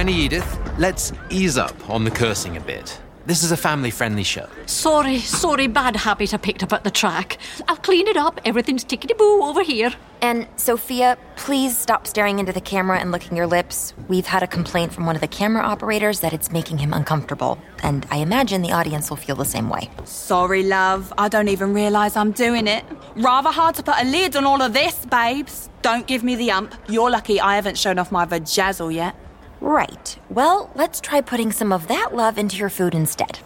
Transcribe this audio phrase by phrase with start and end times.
[0.00, 2.98] Nanny Edith, let's ease up on the cursing a bit.
[3.26, 4.48] This is a family friendly show.
[4.64, 7.36] Sorry, sorry, bad habit I picked up at the track.
[7.68, 8.40] I'll clean it up.
[8.46, 9.92] Everything's tickety boo over here.
[10.22, 13.92] And Sophia, please stop staring into the camera and licking your lips.
[14.08, 17.58] We've had a complaint from one of the camera operators that it's making him uncomfortable,
[17.82, 19.90] and I imagine the audience will feel the same way.
[20.06, 21.12] Sorry, love.
[21.18, 22.86] I don't even realise I'm doing it.
[23.16, 25.68] Rather hard to put a lid on all of this, babes.
[25.82, 26.74] Don't give me the ump.
[26.88, 29.14] You're lucky I haven't shown off my vajazzle yet.
[29.60, 30.18] Right.
[30.30, 33.40] Well, let's try putting some of that love into your food instead.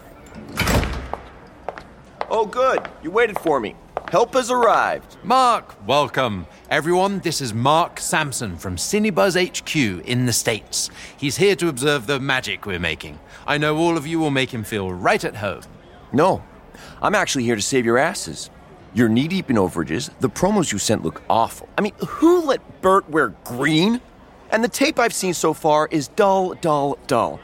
[2.29, 2.87] Oh, good.
[3.03, 3.75] You waited for me.
[4.09, 5.17] Help has arrived.
[5.23, 6.47] Mark, welcome.
[6.69, 10.89] Everyone, this is Mark Sampson from Cinebuzz HQ in the States.
[11.17, 13.19] He's here to observe the magic we're making.
[13.45, 15.63] I know all of you will make him feel right at home.
[16.13, 16.43] No,
[17.01, 18.49] I'm actually here to save your asses.
[18.93, 20.09] You're knee deep in overages.
[20.19, 21.67] The promos you sent look awful.
[21.77, 23.99] I mean, who let Bert wear green?
[24.51, 27.39] And the tape I've seen so far is dull, dull, dull.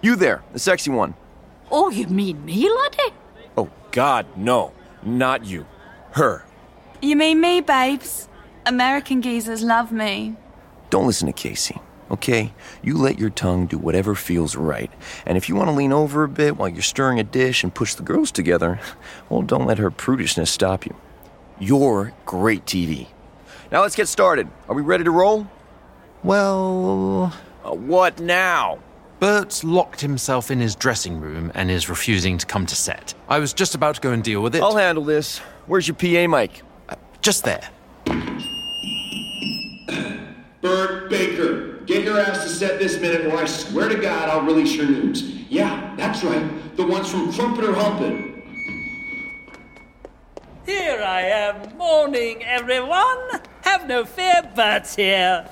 [0.00, 1.14] You there, the sexy one.
[1.70, 3.14] Oh, you mean me, laddie?
[3.56, 4.72] Oh, God, no.
[5.02, 5.66] Not you.
[6.12, 6.44] Her.
[7.02, 8.28] You mean me, babes?
[8.66, 10.36] American geezers love me.
[10.90, 11.80] Don't listen to Casey,
[12.10, 12.52] okay?
[12.82, 14.90] You let your tongue do whatever feels right.
[15.26, 17.74] And if you want to lean over a bit while you're stirring a dish and
[17.74, 18.80] push the girls together,
[19.28, 20.94] well, don't let her prudishness stop you.
[21.58, 23.08] You're great TV.
[23.70, 24.48] Now let's get started.
[24.68, 25.46] Are we ready to roll?
[26.24, 27.32] Well,
[27.64, 28.78] Uh, what now?
[29.20, 33.14] Bert's locked himself in his dressing room and is refusing to come to set.
[33.28, 34.62] I was just about to go and deal with it.
[34.62, 35.38] I'll handle this.
[35.66, 36.62] Where's your PA mic?
[37.22, 37.68] Just there.
[40.62, 44.42] Bert Baker, get your ass to set this minute or I swear to God I'll
[44.42, 45.22] release your news.
[45.50, 46.76] Yeah, that's right.
[46.76, 48.32] The ones from Trumpeter Humpin'.
[50.66, 51.76] Here I am.
[51.76, 53.18] Morning, everyone.
[53.62, 55.46] Have no fear, Bert's here.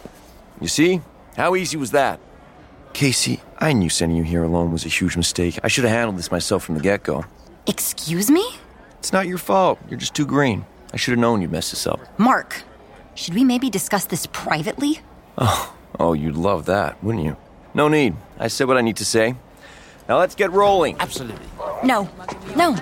[0.62, 1.00] You see?
[1.36, 2.20] How easy was that?
[2.92, 5.58] Casey, I knew sending you here alone was a huge mistake.
[5.64, 7.24] I should have handled this myself from the get go.
[7.66, 8.48] Excuse me?
[9.00, 9.80] It's not your fault.
[9.90, 10.64] You're just too green.
[10.92, 12.00] I should have known you'd mess this up.
[12.16, 12.62] Mark,
[13.16, 15.00] should we maybe discuss this privately?
[15.36, 17.36] Oh, oh, you'd love that, wouldn't you?
[17.74, 18.14] No need.
[18.38, 19.34] I said what I need to say.
[20.08, 20.96] Now let's get rolling.
[21.00, 21.46] Absolutely.
[21.82, 22.08] No,
[22.56, 22.76] no,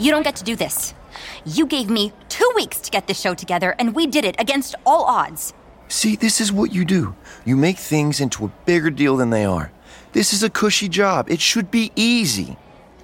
[0.00, 0.94] you don't get to do this.
[1.44, 4.74] You gave me two weeks to get this show together, and we did it against
[4.84, 5.52] all odds.
[5.90, 7.16] See, this is what you do.
[7.44, 9.72] You make things into a bigger deal than they are.
[10.12, 11.28] This is a cushy job.
[11.28, 12.56] It should be easy.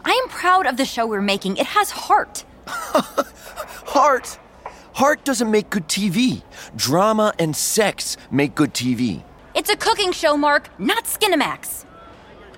[0.05, 1.57] I am proud of the show we're making.
[1.57, 2.45] It has heart.
[2.67, 4.39] Heart.
[4.93, 6.43] Heart doesn't make good TV.
[6.77, 9.25] Drama and sex make good TV.
[9.57, 11.85] It's a cooking show, Mark, not Skinemax.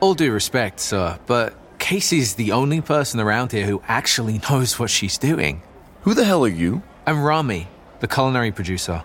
[0.01, 4.91] All due respect, sir, but Casey's the only person around here who actually knows what
[4.91, 5.63] she's doing.
[6.03, 6.83] Who the hell are you?
[7.07, 7.69] I'm Rami,
[8.01, 9.05] the culinary producer.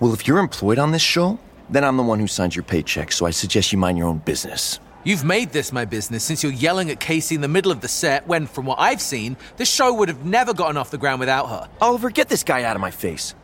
[0.00, 1.38] Well, if you're employed on this show,
[1.70, 4.18] then I'm the one who signs your paycheck, so I suggest you mind your own
[4.18, 4.80] business.
[5.04, 7.88] You've made this my business since you're yelling at Casey in the middle of the
[7.88, 11.20] set when, from what I've seen, this show would have never gotten off the ground
[11.20, 11.68] without her.
[11.80, 13.34] Oliver, get this guy out of my face.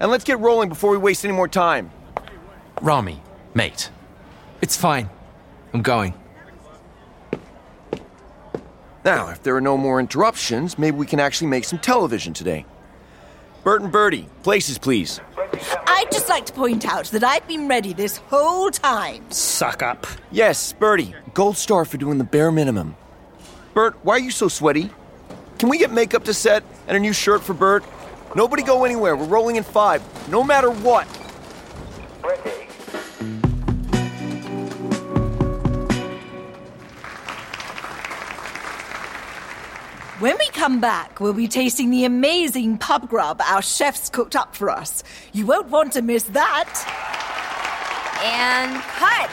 [0.00, 1.90] And let's get rolling before we waste any more time.
[2.80, 3.20] Rami,
[3.54, 3.90] mate.
[4.62, 5.10] It's fine.
[5.74, 6.14] I'm going.
[9.04, 12.64] Now, if there are no more interruptions, maybe we can actually make some television today.
[13.64, 15.20] Bert and Birdie, places, please.
[15.86, 19.30] I'd just like to point out that I've been ready this whole time.
[19.30, 20.06] Suck up.
[20.30, 22.96] Yes, Birdie, gold star for doing the bare minimum.
[23.74, 24.90] Bert, why are you so sweaty?
[25.58, 27.84] Can we get makeup to set and a new shirt for Bert?
[28.34, 29.16] Nobody go anywhere.
[29.16, 31.06] We're rolling in five, no matter what.
[40.20, 44.56] When we come back, we'll be tasting the amazing pub grub our chefs cooked up
[44.56, 45.04] for us.
[45.32, 46.68] You won't want to miss that.
[48.24, 49.30] And cut.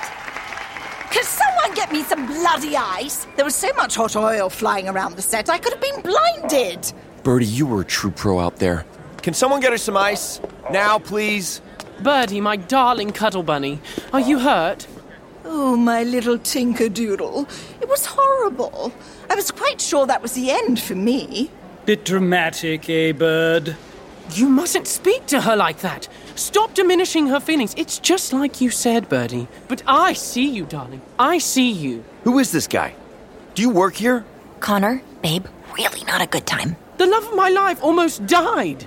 [1.12, 3.26] Can someone get me some bloody ice?
[3.36, 6.94] There was so much hot oil flying around the set, I could have been blinded.
[7.24, 8.86] Birdie, you were a true pro out there.
[9.24, 10.40] Can someone get her some ice?
[10.70, 11.62] Now, please.
[12.04, 13.80] Birdie, my darling cuddle bunny,
[14.14, 14.86] are you hurt?
[15.48, 17.48] Oh, my little tinkerdoodle.
[17.80, 18.92] It was horrible.
[19.30, 21.52] I was quite sure that was the end for me.
[21.86, 23.76] Bit dramatic, eh, Bird?
[24.34, 26.08] You mustn't speak to her like that.
[26.36, 27.76] Stop diminishing her feelings.
[27.78, 29.48] It's just like you said, Birdie.
[29.68, 31.02] But I see you, darling.
[31.20, 32.04] I see you.
[32.24, 32.96] Who is this guy?
[33.54, 34.26] Do you work here?
[34.60, 35.46] Connor, babe,
[35.78, 36.76] really not a good time.
[36.98, 38.86] The love of my life almost died.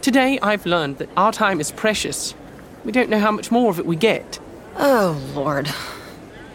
[0.00, 2.34] Today, I've learned that our time is precious.
[2.84, 4.39] We don't know how much more of it we get.
[4.76, 5.68] Oh, Lord.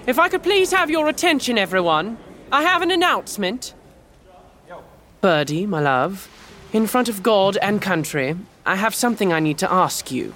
[0.08, 2.18] If I could please have your attention, everyone,
[2.52, 3.74] I have an announcement.
[5.22, 6.30] Birdie, my love,
[6.72, 8.36] in front of God and country,
[8.66, 10.34] I have something I need to ask you.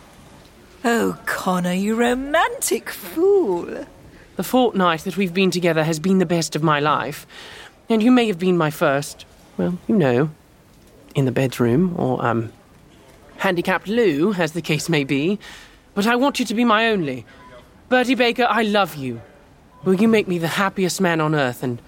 [0.84, 3.86] Oh, Connor, you romantic fool.
[4.36, 7.28] The fortnight that we've been together has been the best of my life.
[7.90, 9.26] And you may have been my first,
[9.58, 10.32] well, you know,
[11.14, 12.52] in the bedroom, or, um,
[13.38, 15.38] handicapped loo, as the case may be.
[15.94, 17.26] But I want you to be my only.
[17.90, 19.20] Birdie Baker, I love you.
[19.84, 21.82] Will you make me the happiest man on earth and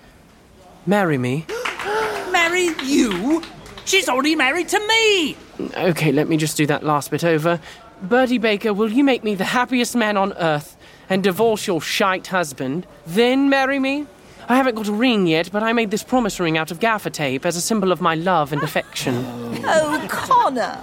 [0.87, 1.45] marry me?
[2.31, 3.43] Marry you?
[3.85, 5.37] She's already married to me!
[5.77, 7.59] Okay, let me just do that last bit over.
[8.01, 10.75] Birdie Baker, will you make me the happiest man on earth
[11.07, 14.07] and divorce your shite husband, then marry me?
[14.49, 17.11] I haven't got a ring yet, but I made this promise ring out of gaffer
[17.11, 19.23] tape as a symbol of my love and affection.
[19.65, 20.79] Oh, Connor,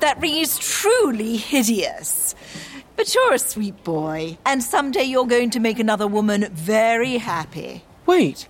[0.00, 2.34] that ring is truly hideous.
[2.96, 7.84] But you're a sweet boy, and someday you're going to make another woman very happy.
[8.06, 8.48] Wait,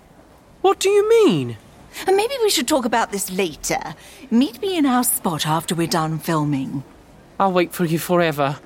[0.63, 1.57] what do you mean?
[2.07, 3.95] And maybe we should talk about this later.
[4.31, 6.85] Meet me in our spot after we're done filming.
[7.41, 8.59] I'll wait for you forever.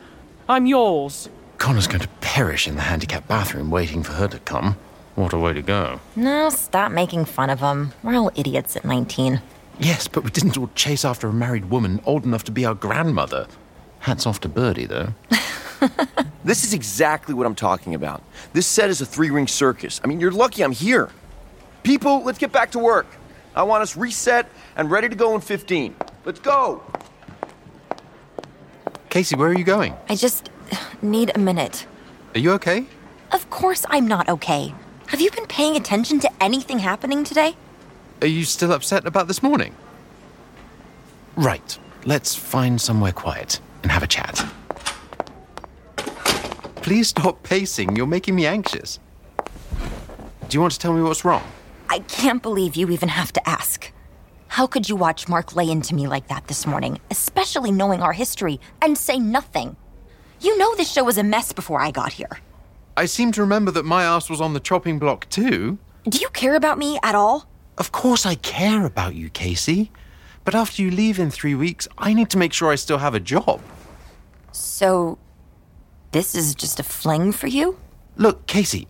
[0.48, 1.28] I'm yours.
[1.56, 4.76] Connor's going to perish in the handicapped bathroom waiting for her to come.
[5.14, 6.00] What a way to go.
[6.14, 7.92] No, stop making fun of him.
[8.02, 9.40] We're all idiots at 19.
[9.78, 12.74] Yes, but we didn't all chase after a married woman old enough to be our
[12.74, 13.46] grandmother.
[14.00, 15.14] Hats off to Birdie, though.
[16.42, 18.22] This is exactly what I'm talking about.
[18.54, 20.00] This set is a three ring circus.
[20.02, 21.10] I mean, you're lucky I'm here.
[21.82, 23.06] People, let's get back to work.
[23.54, 25.94] I want us reset and ready to go in 15.
[26.24, 26.82] Let's go.
[29.10, 29.94] Casey, where are you going?
[30.08, 30.50] I just
[31.02, 31.86] need a minute.
[32.34, 32.86] Are you okay?
[33.32, 34.74] Of course I'm not okay.
[35.08, 37.56] Have you been paying attention to anything happening today?
[38.22, 39.74] Are you still upset about this morning?
[41.36, 41.78] Right.
[42.04, 44.46] Let's find somewhere quiet and have a chat.
[46.90, 47.94] Please stop pacing.
[47.94, 48.98] You're making me anxious.
[49.38, 51.44] Do you want to tell me what's wrong?
[51.88, 53.92] I can't believe you even have to ask.
[54.48, 58.12] How could you watch Mark lay into me like that this morning, especially knowing our
[58.12, 59.76] history, and say nothing?
[60.40, 62.40] You know this show was a mess before I got here.
[62.96, 65.78] I seem to remember that my ass was on the chopping block too.
[66.08, 67.46] Do you care about me at all?
[67.78, 69.92] Of course I care about you, Casey.
[70.44, 73.14] But after you leave in three weeks, I need to make sure I still have
[73.14, 73.60] a job.
[74.50, 75.18] So,
[76.12, 77.78] this is just a fling for you?
[78.16, 78.88] Look, Casey,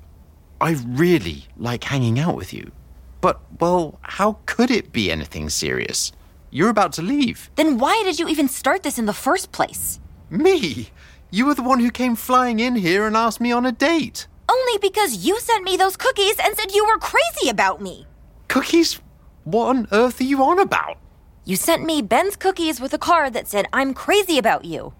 [0.60, 2.72] I really like hanging out with you.
[3.20, 6.12] But, well, how could it be anything serious?
[6.50, 7.50] You're about to leave.
[7.56, 10.00] Then why did you even start this in the first place?
[10.30, 10.90] Me?
[11.30, 14.26] You were the one who came flying in here and asked me on a date.
[14.48, 18.06] Only because you sent me those cookies and said you were crazy about me.
[18.48, 18.98] Cookies?
[19.44, 20.98] What on earth are you on about?
[21.44, 24.92] You sent me Ben's cookies with a card that said, I'm crazy about you.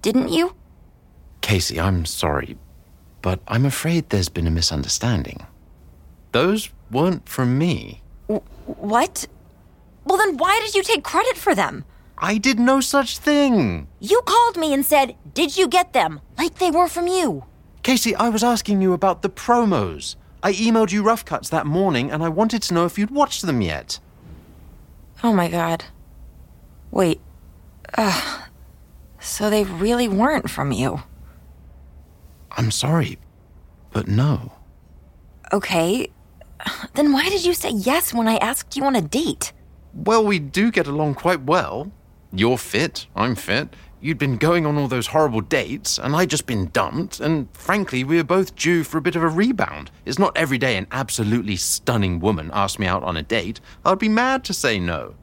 [0.00, 0.54] Didn't you?
[1.48, 2.58] Casey, I'm sorry,
[3.22, 5.46] but I'm afraid there's been a misunderstanding.
[6.32, 8.02] Those weren't from me.
[8.28, 9.26] W- what?
[10.04, 11.86] Well, then why did you take credit for them?
[12.18, 13.88] I did no such thing.
[13.98, 16.20] You called me and said, Did you get them?
[16.36, 17.44] Like they were from you.
[17.82, 20.16] Casey, I was asking you about the promos.
[20.42, 23.46] I emailed you rough cuts that morning and I wanted to know if you'd watched
[23.46, 24.00] them yet.
[25.24, 25.86] Oh my god.
[26.90, 27.22] Wait.
[27.94, 28.42] Ugh.
[29.18, 31.04] So they really weren't from you.
[32.58, 33.18] I'm sorry,
[33.92, 34.52] but no.
[35.52, 36.08] Okay.
[36.94, 39.52] Then why did you say yes when I asked you on a date?
[39.94, 41.92] Well, we do get along quite well.
[42.32, 43.74] You're fit, I'm fit.
[44.00, 48.02] You'd been going on all those horrible dates, and I'd just been dumped, and frankly,
[48.02, 49.92] we were both due for a bit of a rebound.
[50.04, 53.60] It's not every day an absolutely stunning woman asks me out on a date.
[53.84, 55.14] I'd be mad to say no.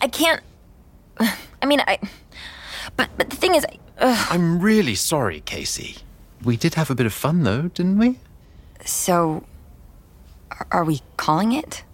[0.00, 0.42] I can't.
[1.20, 1.98] I mean, I.
[2.96, 3.64] But but the thing is,
[3.98, 4.26] ugh.
[4.30, 5.98] I'm really sorry, Casey.
[6.44, 8.18] We did have a bit of fun, though, didn't we?
[8.84, 9.44] so.
[10.52, 11.84] are- Are we calling it?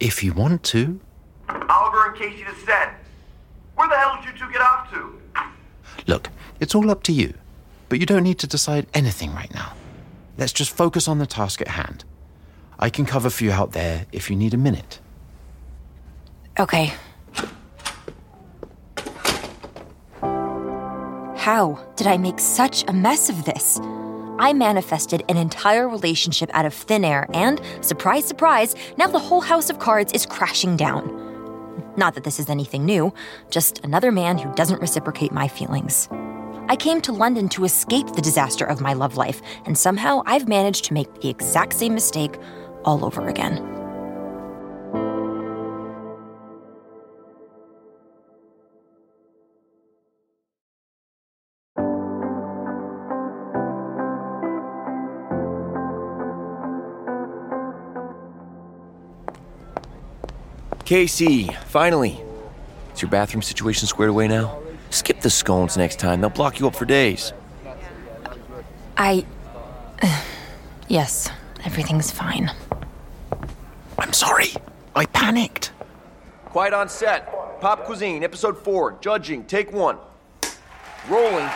[0.00, 1.00] If you want to.
[1.48, 2.94] Oliver and Casey to set.
[3.76, 5.20] Where the hell did you two get off to?
[6.06, 6.28] Look,
[6.60, 7.34] it's all up to you,
[7.88, 9.72] but you don't need to decide anything right now.
[10.38, 12.04] Let's just focus on the task at hand.
[12.78, 14.98] I can cover for you out there if you need a minute.
[16.58, 16.92] Okay.
[21.44, 23.78] How did I make such a mess of this?
[24.38, 29.42] I manifested an entire relationship out of thin air, and surprise, surprise, now the whole
[29.42, 31.04] house of cards is crashing down.
[31.98, 33.12] Not that this is anything new,
[33.50, 36.08] just another man who doesn't reciprocate my feelings.
[36.70, 40.48] I came to London to escape the disaster of my love life, and somehow I've
[40.48, 42.38] managed to make the exact same mistake
[42.86, 43.83] all over again.
[60.84, 62.20] Casey, finally.
[62.94, 64.58] Is your bathroom situation squared away now?
[64.90, 66.20] Skip the scones next time.
[66.20, 67.32] They'll block you up for days.
[68.96, 69.26] I.
[70.86, 71.30] Yes,
[71.64, 72.52] everything's fine.
[73.98, 74.48] I'm sorry.
[74.94, 75.72] I panicked.
[76.44, 77.60] Quiet on set.
[77.62, 78.98] Pop Cuisine, episode four.
[79.00, 79.96] Judging, take one.
[81.08, 81.48] Rolling.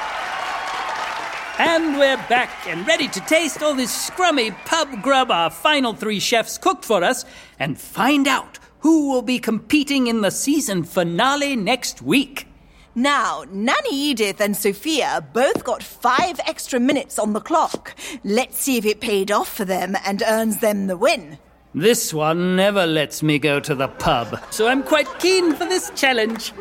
[1.58, 6.20] And we're back and ready to taste all this scrummy pub grub our final three
[6.20, 7.26] chefs cooked for us
[7.58, 12.47] and find out who will be competing in the season finale next week.
[12.94, 17.94] Now, Nanny Edith and Sophia both got five extra minutes on the clock.
[18.25, 21.38] Let's see if it paid off for them and earns them the win.
[21.75, 25.92] This one never lets me go to the pub, so I'm quite keen for this
[25.94, 26.52] challenge.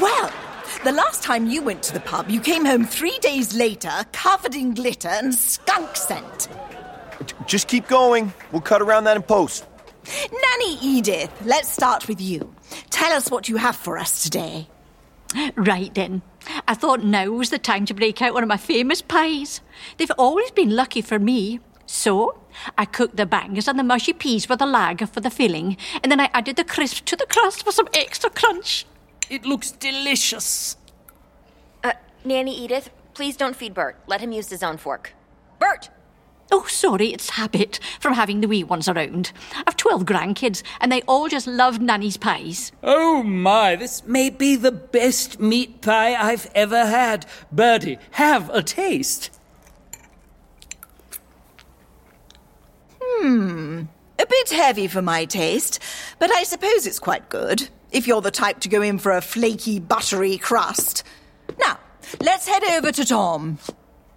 [0.00, 0.32] Well,
[0.84, 4.54] the last time you went to the pub, you came home three days later, covered
[4.54, 6.48] in glitter and skunk scent.
[7.46, 8.32] Just keep going.
[8.52, 9.66] We'll cut around that in post.
[10.04, 12.54] Nanny Edith, let's start with you.
[12.90, 14.68] Tell us what you have for us today.
[15.56, 16.22] Right then.
[16.66, 19.60] I thought now was the time to break out one of my famous pies.
[19.96, 21.60] They've always been lucky for me.
[21.86, 22.38] So,
[22.76, 26.10] I cooked the bangers and the mushy peas with the lager for the filling, and
[26.10, 28.86] then I added the crisp to the crust for some extra crunch.
[29.28, 30.76] It looks delicious.
[31.82, 31.92] Uh,
[32.24, 33.98] Nanny Edith, please don't feed Bert.
[34.06, 35.12] Let him use his own fork.
[35.58, 35.90] Bert!
[36.54, 39.32] Oh, sorry, it's habit from having the wee ones around.
[39.66, 42.72] I've 12 grandkids, and they all just love Nanny's pies.
[42.82, 47.24] Oh my, this may be the best meat pie I've ever had.
[47.50, 49.30] Birdie, have a taste.
[53.02, 53.84] Hmm.
[54.18, 55.78] A bit heavy for my taste,
[56.18, 59.22] but I suppose it's quite good, if you're the type to go in for a
[59.22, 61.02] flaky, buttery crust.
[61.58, 61.78] Now,
[62.20, 63.58] let's head over to Tom.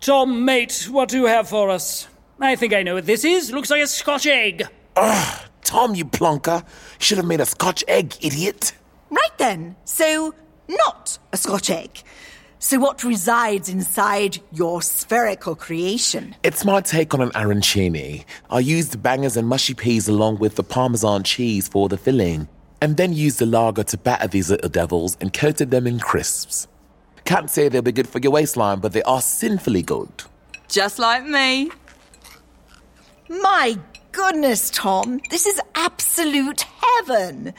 [0.02, 2.10] Tom, mate, what do you have for us?
[2.40, 3.52] I think I know what this is.
[3.52, 4.64] Looks like a Scotch egg.
[4.96, 6.66] Ugh, Tom, you plonker.
[7.00, 8.74] Should have made a Scotch egg, idiot.
[9.10, 10.34] Right then, so
[10.68, 12.02] not a Scotch egg.
[12.60, 16.36] So, what resides inside your spherical creation?
[16.44, 18.26] It's my take on an arancini.
[18.50, 22.48] I used bangers and mushy peas along with the Parmesan cheese for the filling,
[22.82, 26.68] and then used the lager to batter these little devils and coated them in crisps.
[27.26, 30.10] Can't say they'll be good for your waistline, but they are sinfully good.
[30.68, 31.70] Just like me.
[33.30, 33.78] My
[34.12, 37.54] goodness, Tom, this is absolute heaven.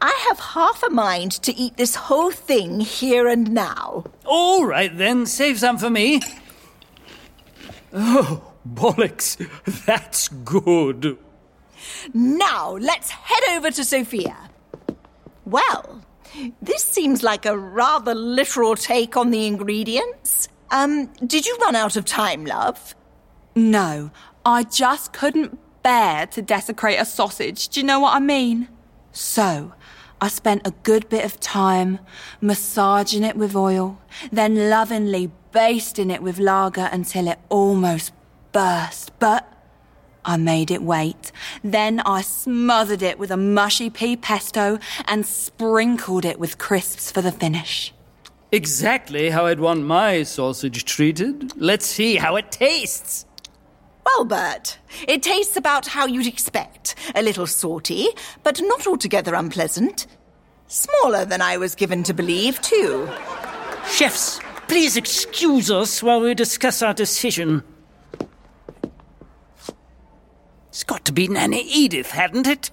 [0.00, 4.04] I have half a mind to eat this whole thing here and now.
[4.24, 6.20] All right then, save some for me.
[7.92, 9.36] Oh, bollocks,
[9.86, 11.18] that's good.
[12.14, 14.36] Now, let's head over to Sophia.
[15.44, 16.02] Well,
[16.62, 20.48] this seems like a rather literal take on the ingredients.
[20.70, 22.94] Um, did you run out of time, love?
[23.54, 24.10] No,
[24.44, 27.68] I just couldn't bear to desecrate a sausage.
[27.68, 28.68] Do you know what I mean?
[29.12, 29.72] So,
[30.20, 31.98] I spent a good bit of time
[32.40, 38.12] massaging it with oil, then lovingly basting it with lager until it almost
[38.52, 39.16] burst.
[39.18, 39.48] But
[40.24, 41.32] I made it wait.
[41.62, 47.22] Then I smothered it with a mushy pea pesto and sprinkled it with crisps for
[47.22, 47.92] the finish.
[48.52, 51.52] Exactly how I'd want my sausage treated.
[51.56, 53.24] Let's see how it tastes.
[54.04, 56.94] Well, Bert, it tastes about how you'd expect.
[57.14, 58.08] A little salty,
[58.42, 60.06] but not altogether unpleasant.
[60.66, 63.08] Smaller than I was given to believe, too.
[63.88, 67.62] Chefs, please excuse us while we discuss our decision.
[70.68, 72.70] It's got to be Nanny Edith, hadn't it?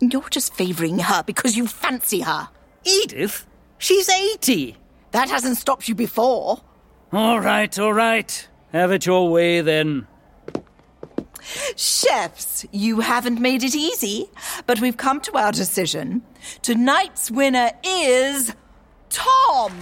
[0.00, 2.48] You're just favouring her because you fancy her.
[2.84, 3.46] Edith?
[3.78, 4.76] She's 80.
[5.10, 6.60] That hasn't stopped you before.
[7.12, 8.48] All right, all right.
[8.72, 10.06] Have it your way then.
[11.76, 14.30] Chefs, you haven't made it easy,
[14.66, 16.22] but we've come to our decision.
[16.62, 18.54] Tonight's winner is
[19.10, 19.72] Tom.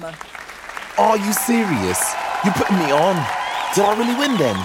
[0.99, 2.15] Are you serious?
[2.45, 3.17] You're putting me on.
[3.75, 4.57] Did I really win then?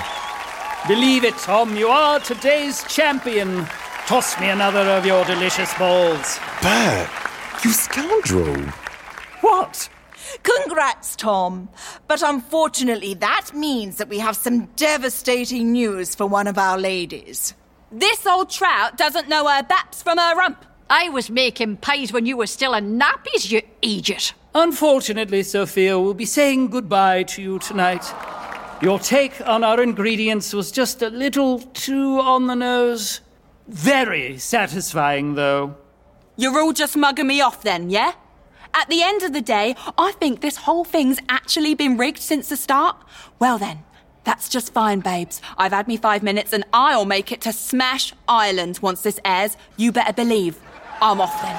[0.87, 3.65] Believe it, Tom, you are today's champion.
[4.07, 6.39] Toss me another of your delicious balls.
[6.61, 7.09] Bert,
[7.63, 8.61] you scoundrel.
[9.41, 9.89] What?
[10.43, 11.69] Congrats, Tom.
[12.07, 17.53] But unfortunately, that means that we have some devastating news for one of our ladies.
[17.91, 20.65] This old trout doesn't know her baps from her rump.
[20.89, 24.33] I was making pies when you were still in nappies, you idiot.
[24.53, 28.05] Unfortunately, Sophia, we'll be saying goodbye to you tonight.
[28.81, 33.21] Your take on our ingredients was just a little too on the nose.
[33.67, 35.75] Very satisfying, though.
[36.35, 38.13] You're all just mugging me off then, yeah?
[38.73, 42.47] At the end of the day, I think this whole thing's actually been rigged since
[42.47, 42.95] the start.
[43.37, 43.83] Well then,
[44.23, 45.41] that's just fine, babes.
[45.57, 49.57] I've had me five minutes and I'll make it to Smash Island once this airs.
[49.75, 50.57] You better believe.
[51.01, 51.57] I'm off then.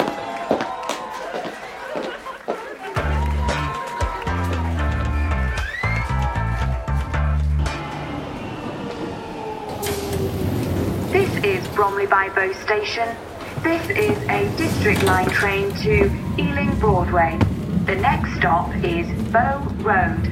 [11.12, 13.14] This is Bromley by Bow Station.
[13.62, 17.38] This is a District Line train to Ealing Broadway.
[17.87, 20.31] The next stop is Bow Road.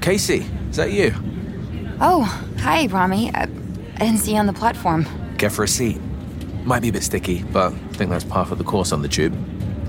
[0.00, 1.12] Casey, is that you?
[2.00, 2.22] Oh,
[2.60, 3.34] hi, Rami.
[3.34, 3.46] I, I
[3.98, 5.04] didn't see you on the platform.
[5.36, 6.00] Get for a seat.
[6.64, 9.08] Might be a bit sticky, but I think that's part of the course on the
[9.08, 9.36] tube.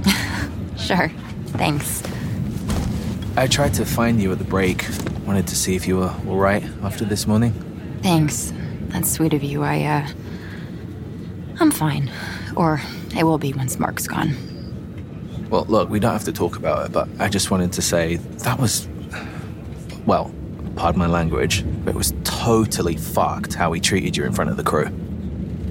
[0.77, 1.09] Sure.
[1.49, 2.01] Thanks.
[3.37, 4.83] I tried to find you at the break.
[5.27, 7.53] Wanted to see if you were all right after this morning.
[8.01, 8.51] Thanks.
[8.87, 9.61] That's sweet of you.
[9.61, 10.07] I, uh.
[11.61, 12.11] I'm fine.
[12.55, 12.81] Or
[13.15, 14.35] I will be once Mark's gone.
[15.51, 18.15] Well, look, we don't have to talk about it, but I just wanted to say
[18.15, 18.87] that was.
[20.07, 20.33] Well,
[20.75, 24.57] pardon my language, but it was totally fucked how he treated you in front of
[24.57, 24.89] the crew.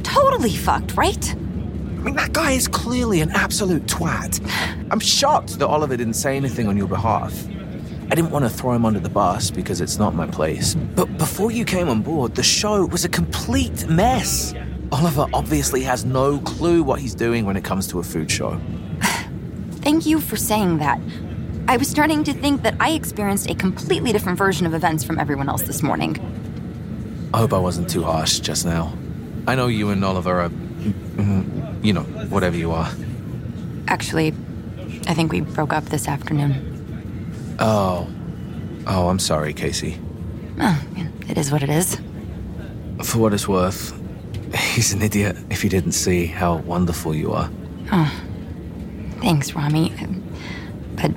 [0.04, 1.34] Totally fucked, right?
[1.34, 4.40] I mean, that guy is clearly an absolute twat.
[4.92, 7.48] I'm shocked that Oliver didn't say anything on your behalf.
[8.12, 10.76] I didn't want to throw him under the bus because it's not my place.
[10.94, 14.54] But before you came on board, the show was a complete mess.
[14.92, 18.60] Oliver obviously has no clue what he's doing when it comes to a food show.
[19.82, 21.00] Thank you for saying that.
[21.68, 25.18] I was starting to think that I experienced a completely different version of events from
[25.18, 26.16] everyone else this morning.
[27.32, 28.92] I hope I wasn't too harsh just now.
[29.46, 30.48] I know you and Oliver are.
[30.50, 32.90] mm, You know, whatever you are.
[33.86, 34.34] Actually,
[35.06, 37.56] I think we broke up this afternoon.
[37.60, 38.08] Oh.
[38.86, 39.98] Oh, I'm sorry, Casey.
[40.60, 40.82] Oh,
[41.28, 41.96] it is what it is.
[43.04, 43.92] For what it's worth,
[44.74, 47.50] he's an idiot if he didn't see how wonderful you are.
[47.92, 48.12] Oh,
[49.20, 49.92] thanks, Rami.
[50.96, 51.12] But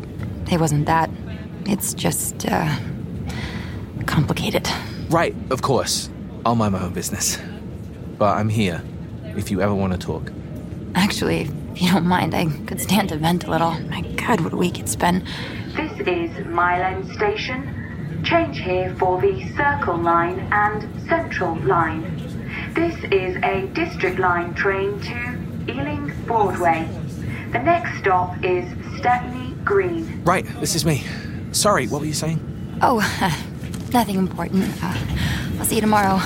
[0.51, 1.09] it wasn't that.
[1.65, 2.75] It's just, uh,
[4.05, 4.67] complicated.
[5.09, 6.09] Right, of course.
[6.45, 7.37] I'll mind my own business.
[8.17, 8.83] But I'm here
[9.35, 10.31] if you ever want to talk.
[10.95, 13.71] Actually, if you don't mind, I could stand to vent a little.
[13.89, 15.25] My God, what a week it's been.
[15.75, 18.21] This is Mile End Station.
[18.23, 22.12] Change here for the Circle Line and Central Line.
[22.73, 26.89] This is a District Line train to Ealing Broadway.
[27.51, 28.65] The next stop is
[28.97, 30.23] Stepney Green.
[30.23, 31.03] Right, this is me.
[31.51, 32.39] Sorry, what were you saying?
[32.81, 32.97] Oh,
[33.93, 34.65] nothing important.
[34.83, 34.97] Uh,
[35.59, 36.17] I'll see you tomorrow.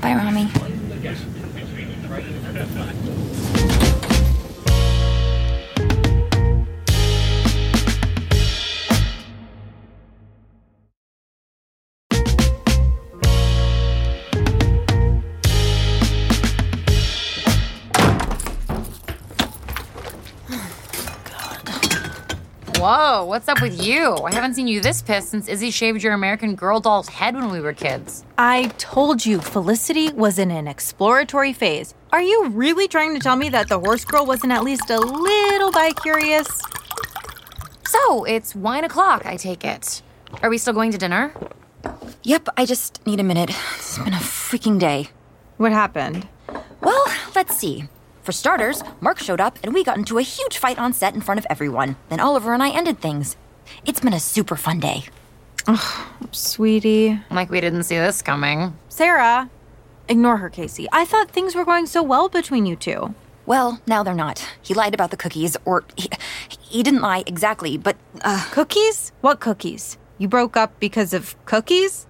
[0.00, 0.50] Bye, Rami.
[22.86, 24.14] Whoa, what's up with you?
[24.18, 27.50] I haven't seen you this pissed since Izzy shaved your American Girl doll's head when
[27.50, 28.24] we were kids.
[28.38, 31.94] I told you Felicity was in an exploratory phase.
[32.12, 35.00] Are you really trying to tell me that the horse girl wasn't at least a
[35.00, 36.46] little bi curious?
[37.88, 40.00] So, it's wine o'clock, I take it.
[40.44, 41.34] Are we still going to dinner?
[42.22, 43.50] Yep, I just need a minute.
[43.78, 45.08] It's been a freaking day.
[45.56, 46.28] What happened?
[46.80, 47.88] Well, let's see.
[48.26, 51.20] For starters, Mark showed up and we got into a huge fight on set in
[51.20, 51.94] front of everyone.
[52.08, 53.36] Then Oliver and I ended things.
[53.84, 55.04] It's been a super fun day.
[55.68, 57.20] Ugh, sweetie.
[57.30, 58.76] Like we didn't see this coming.
[58.88, 59.48] Sarah,
[60.08, 60.88] ignore her, Casey.
[60.90, 63.14] I thought things were going so well between you two.
[63.46, 64.44] Well, now they're not.
[64.60, 66.10] He lied about the cookies, or he,
[66.48, 67.96] he didn't lie exactly, but.
[68.22, 69.12] Uh, cookies?
[69.20, 69.98] What cookies?
[70.18, 72.08] You broke up because of cookies?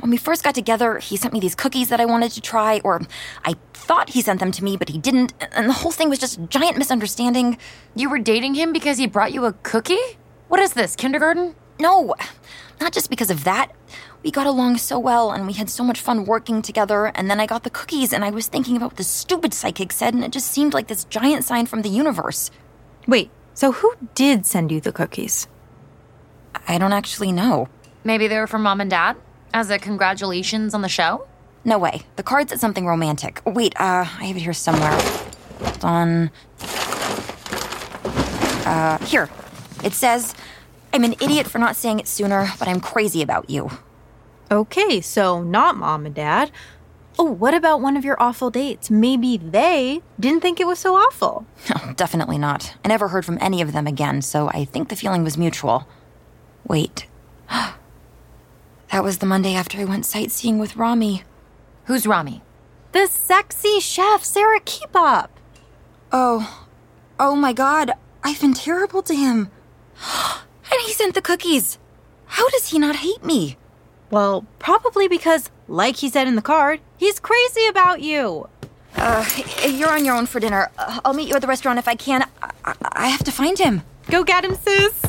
[0.00, 2.80] When we first got together, he sent me these cookies that I wanted to try,
[2.84, 3.00] or
[3.44, 6.18] I thought he sent them to me, but he didn't, and the whole thing was
[6.18, 7.58] just a giant misunderstanding.
[7.94, 10.18] You were dating him because he brought you a cookie?
[10.48, 11.54] What is this, kindergarten?
[11.78, 12.14] No,
[12.80, 13.72] not just because of that.
[14.22, 17.40] We got along so well, and we had so much fun working together, and then
[17.40, 20.24] I got the cookies, and I was thinking about what the stupid psychic said, and
[20.24, 22.50] it just seemed like this giant sign from the universe.
[23.06, 25.46] Wait, so who did send you the cookies?
[26.66, 27.68] I don't actually know.
[28.02, 29.16] Maybe they were from mom and dad?
[29.54, 31.28] As a congratulations on the show?
[31.64, 32.02] No way.
[32.16, 33.40] The card said something romantic.
[33.46, 34.90] Wait, uh, I have it here somewhere.
[35.60, 36.30] Hold on.
[38.66, 39.30] Uh, here.
[39.84, 40.34] It says,
[40.92, 43.70] I'm an idiot for not saying it sooner, but I'm crazy about you.
[44.50, 46.50] Okay, so not mom and dad.
[47.16, 48.90] Oh, what about one of your awful dates?
[48.90, 51.46] Maybe they didn't think it was so awful.
[51.70, 52.74] No, definitely not.
[52.84, 55.86] I never heard from any of them again, so I think the feeling was mutual.
[56.66, 57.06] Wait.
[58.94, 61.24] that was the Monday after I went sightseeing with Rami.
[61.86, 62.42] Who's Rami?
[62.92, 65.36] The sexy chef, Sarah Keep Up.
[66.12, 66.64] Oh.
[67.18, 67.90] Oh my god.
[68.22, 69.50] I've been terrible to him.
[70.70, 71.76] and he sent the cookies.
[72.26, 73.56] How does he not hate me?
[74.12, 78.48] Well, probably because, like he said in the card, he's crazy about you.
[78.94, 79.28] Uh,
[79.66, 80.70] you're on your own for dinner.
[80.78, 82.22] Uh, I'll meet you at the restaurant if I can.
[82.40, 83.82] I, I, I have to find him.
[84.08, 85.02] Go get him, sis.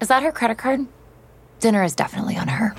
[0.00, 0.88] Is that her credit card?
[1.62, 2.74] dinner is definitely on her.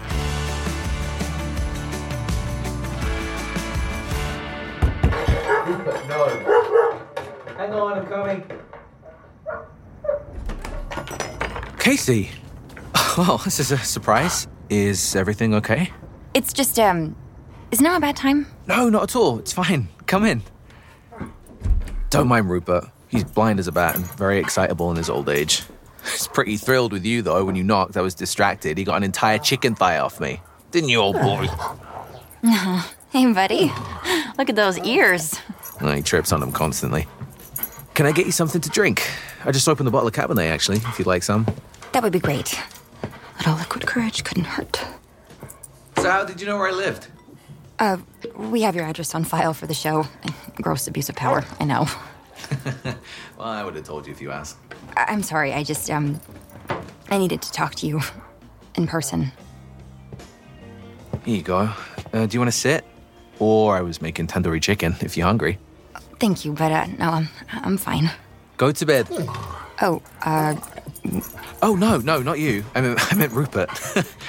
[6.09, 6.27] No.
[7.57, 8.43] Hang on, I'm coming.
[11.79, 12.29] Casey!
[13.17, 14.47] Well, this is a surprise.
[14.69, 15.91] Is everything okay?
[16.33, 17.15] It's just, um,
[17.71, 18.47] is now a bad time?
[18.67, 19.39] No, not at all.
[19.39, 19.87] It's fine.
[20.07, 20.41] Come in.
[22.09, 22.85] Don't mind Rupert.
[23.07, 25.63] He's blind as a bat and very excitable in his old age.
[26.11, 27.45] He's pretty thrilled with you, though.
[27.45, 28.77] When you knocked, I was distracted.
[28.77, 30.41] He got an entire chicken thigh off me.
[30.71, 31.47] Didn't you, old boy?
[33.11, 33.71] hey, buddy.
[34.37, 35.39] Look at those ears.
[35.81, 37.07] Well, he trips on them constantly.
[37.93, 39.07] Can I get you something to drink?
[39.45, 41.45] I just opened the bottle of Cabernet, actually, if you'd like some.
[41.91, 42.59] That would be great.
[43.37, 44.83] Little liquid courage couldn't hurt.
[45.97, 47.07] So, how did you know where I lived?
[47.79, 47.97] Uh,
[48.35, 50.07] we have your address on file for the show.
[50.55, 51.87] Gross abuse of power, I know.
[53.37, 54.57] well, I would have told you if you asked.
[54.95, 56.19] I- I'm sorry, I just, um,
[57.09, 58.01] I needed to talk to you
[58.75, 59.31] in person.
[61.25, 61.69] Here you go.
[62.13, 62.83] Uh, do you want to sit?
[63.39, 65.57] Or I was making tandoori chicken if you're hungry.
[66.19, 68.11] Thank you, but, uh, no, I'm, I'm fine.
[68.57, 69.07] Go to bed.
[69.81, 70.55] Oh, uh,
[71.61, 72.63] Oh, no, no, not you.
[72.75, 73.69] I meant, I meant Rupert.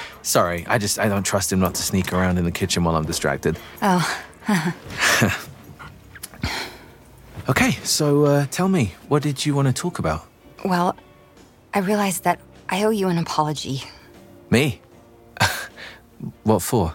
[0.22, 2.96] Sorry, I just, I don't trust him not to sneak around in the kitchen while
[2.96, 3.58] I'm distracted.
[3.82, 4.20] oh.
[7.46, 10.24] Okay, so uh, tell me, what did you want to talk about?
[10.64, 10.96] Well,
[11.74, 13.82] I realized that I owe you an apology.
[14.50, 14.80] Me?
[16.42, 16.94] what for?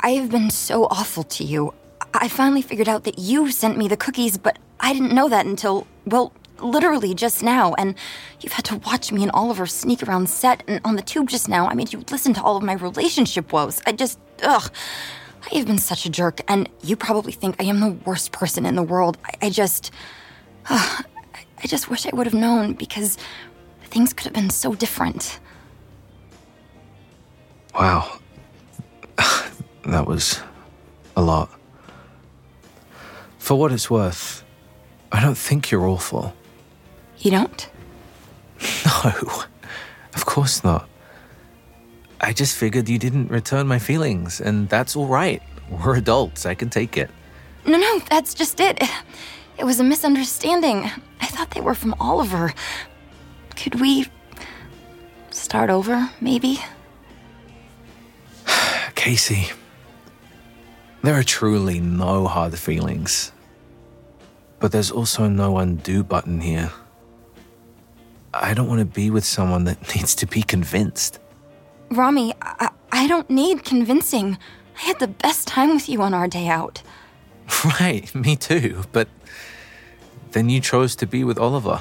[0.00, 1.72] I have been so awful to you.
[2.14, 5.46] I finally figured out that you sent me the cookies, but I didn't know that
[5.46, 7.74] until, well, literally just now.
[7.74, 7.94] And
[8.40, 11.48] you've had to watch me and Oliver sneak around set and on the tube just
[11.48, 11.68] now.
[11.68, 13.80] I made you listen to all of my relationship woes.
[13.86, 14.70] I just, ugh.
[15.50, 18.64] I have been such a jerk, and you probably think I am the worst person
[18.64, 19.18] in the world.
[19.24, 19.90] I, I just,
[20.70, 21.04] ugh,
[21.62, 23.16] I- just wish I would have known because
[23.84, 25.38] things could have been so different.
[27.74, 28.18] Wow.
[29.84, 30.40] that was
[31.16, 31.50] a lot.
[33.38, 34.44] For what it's worth,
[35.10, 36.34] I don't think you're awful.
[37.18, 37.68] You don't?
[39.04, 39.10] No,
[40.14, 40.88] of course not.
[42.20, 45.42] I just figured you didn't return my feelings, and that's all right.
[45.68, 47.10] We're adults, I can take it.
[47.66, 48.80] No, no, that's just it.
[49.58, 50.88] It was a misunderstanding.
[51.22, 52.52] I thought they were from Oliver.
[53.56, 54.08] Could we
[55.30, 56.58] start over, maybe?
[58.94, 59.50] Casey,
[61.02, 63.32] there are truly no hard feelings.
[64.58, 66.70] But there's also no undo button here.
[68.34, 71.18] I don't want to be with someone that needs to be convinced.
[71.90, 74.38] Rami, I, I don't need convincing.
[74.76, 76.82] I had the best time with you on our day out.
[77.80, 79.08] Right, me too, but
[80.32, 81.80] then you chose to be with Oliver.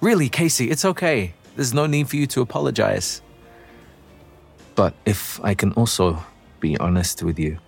[0.00, 1.34] Really, Casey, it's okay.
[1.56, 3.22] There's no need for you to apologize.
[4.74, 6.24] But if I can also
[6.60, 7.58] be honest with you,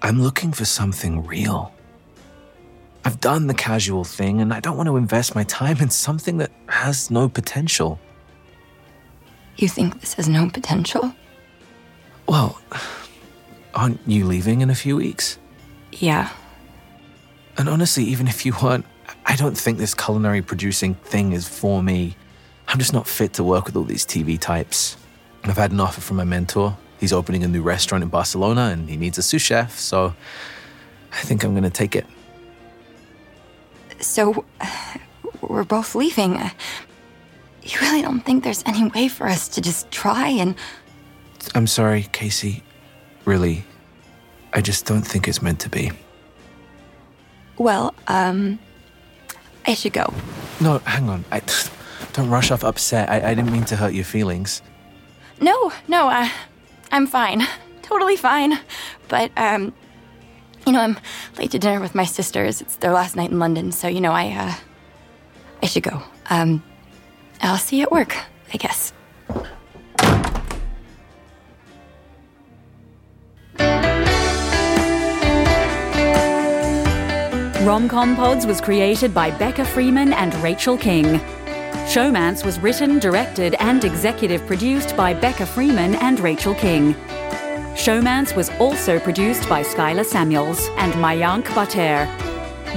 [0.00, 1.72] I'm looking for something real.
[3.04, 6.38] I've done the casual thing, and I don't want to invest my time in something
[6.38, 7.98] that has no potential.
[9.56, 11.12] You think this has no potential?
[12.28, 12.60] Well,
[13.74, 15.38] aren't you leaving in a few weeks?
[15.92, 16.30] Yeah.
[17.58, 18.86] And honestly, even if you weren't,
[19.26, 22.16] I don't think this culinary producing thing is for me.
[22.68, 24.96] I'm just not fit to work with all these TV types.
[25.44, 26.76] I've had an offer from my mentor.
[27.00, 30.14] He's opening a new restaurant in Barcelona and he needs a sous chef, so
[31.12, 32.06] I think I'm gonna take it.
[34.00, 34.44] So,
[35.40, 36.38] we're both leaving.
[37.62, 40.54] You really don't think there's any way for us to just try and.
[41.54, 42.62] I'm sorry, Casey.
[43.24, 43.64] Really,
[44.52, 45.92] I just don't think it's meant to be.
[47.58, 48.58] Well, um.
[49.66, 50.14] I should go.
[50.60, 51.24] No, hang on.
[51.30, 51.42] I,
[52.14, 53.10] don't rush off upset.
[53.10, 54.62] I, I didn't mean to hurt your feelings.
[55.40, 56.28] No, no, uh,
[56.90, 57.46] I'm fine.
[57.82, 58.58] Totally fine.
[59.08, 59.74] But, um,
[60.66, 60.98] you know, I'm
[61.38, 62.60] late to dinner with my sisters.
[62.60, 64.54] It's their last night in London, so, you know, I, uh,
[65.62, 66.02] I should go.
[66.30, 66.62] Um,
[67.42, 68.16] I'll see you at work,
[68.52, 68.92] I guess.
[77.68, 81.20] Romcom Pods was created by Becca Freeman and Rachael King.
[81.84, 86.94] Showmance was written, directed, and executive produced by Becca Freeman and Rachael King.
[87.74, 92.08] Showmance was also produced by Skylar Samuels and Mayank Bhatter.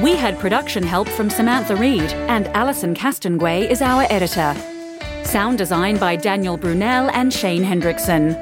[0.03, 4.53] We had production help from Samantha Reed, and Alison Castanguay is our editor.
[5.23, 8.35] Sound design by Daniel Brunel and Shane Hendrickson.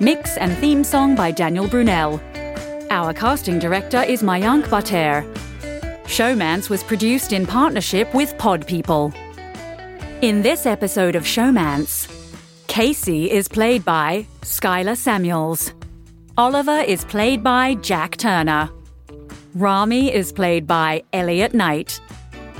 [0.00, 2.20] Mix and theme song by Daniel Brunel.
[2.90, 5.33] Our casting director is Mayank Bhatter.
[6.14, 9.12] Showmance was produced in partnership with Pod People.
[10.22, 12.08] In this episode of Showmance,
[12.68, 15.72] Casey is played by Skylar Samuels.
[16.38, 18.70] Oliver is played by Jack Turner.
[19.56, 22.00] Rami is played by Elliot Knight.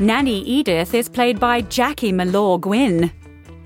[0.00, 3.12] Nanny Edith is played by Jackie Malore Gwynn.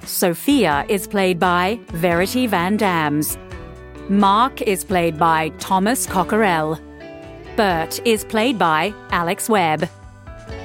[0.04, 3.38] Sophia is played by Verity Van Dams.
[4.10, 6.78] Mark is played by Thomas Cockerell.
[7.58, 9.88] Bert is played by Alex Webb.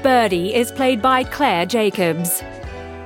[0.03, 2.43] Birdie is played by Claire Jacobs.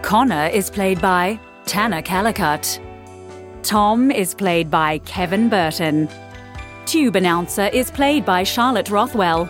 [0.02, 2.82] Connor is played by Tanner Calicut.
[3.64, 6.10] Tom is played by Kevin Burton.
[6.86, 9.48] Tube announcer is played by Charlotte Rothwell.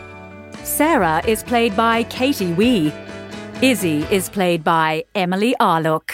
[0.61, 2.93] Sarah is played by Katie Wee.
[3.63, 6.11] Izzy is played by Emily Arlook.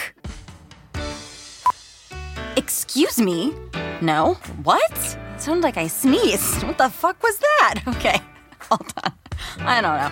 [2.56, 3.54] Excuse me?
[4.00, 4.38] No?
[4.62, 5.18] What?
[5.44, 6.62] Sounded like I sneezed.
[6.62, 7.82] What the fuck was that?
[7.88, 8.18] Okay,
[8.60, 9.12] hold on.
[9.60, 10.10] I don't know.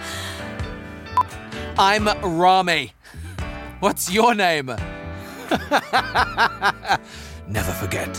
[1.78, 2.06] I'm
[2.38, 2.92] Rami.
[3.80, 4.66] What's your name?
[7.48, 8.10] Never forget.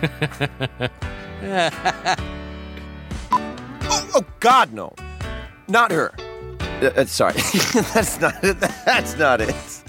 [3.82, 4.94] oh, oh, God, no.
[5.66, 6.12] Not her.
[6.80, 7.34] Uh, uh, sorry.
[7.92, 8.60] that's not it.
[8.60, 9.82] That's not it.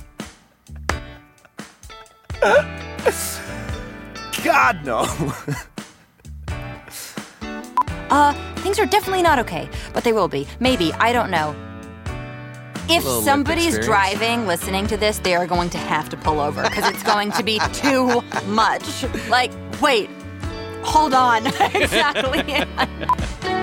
[4.43, 5.05] God, no.
[8.09, 10.47] Uh, things are definitely not okay, but they will be.
[10.59, 10.93] Maybe.
[10.93, 11.55] I don't know.
[12.91, 16.89] If somebody's driving, listening to this, they are going to have to pull over because
[16.89, 19.03] it's going to be too much.
[19.29, 20.09] Like, wait,
[20.81, 21.45] hold on.
[21.75, 22.65] exactly.